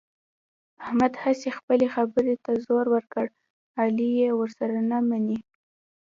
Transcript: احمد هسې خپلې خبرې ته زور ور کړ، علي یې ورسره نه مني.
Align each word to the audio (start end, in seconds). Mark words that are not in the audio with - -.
احمد 0.83 1.13
هسې 1.23 1.49
خپلې 1.57 1.87
خبرې 1.95 2.35
ته 2.43 2.51
زور 2.65 2.85
ور 2.93 3.05
کړ، 3.13 3.25
علي 3.81 4.09
یې 4.21 4.29
ورسره 4.39 4.77
نه 4.89 4.97
مني. 5.07 5.39